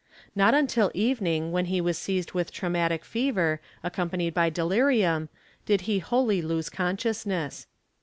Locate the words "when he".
1.51-1.79